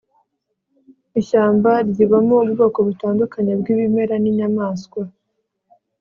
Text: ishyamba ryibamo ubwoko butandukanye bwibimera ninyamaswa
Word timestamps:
ishyamba 1.19 1.71
ryibamo 1.89 2.35
ubwoko 2.45 2.77
butandukanye 2.87 3.51
bwibimera 3.59 4.15
ninyamaswa 4.23 5.01